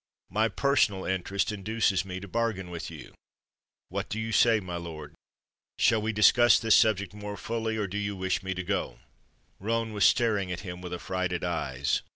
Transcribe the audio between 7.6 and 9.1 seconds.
or do you wish me to go?"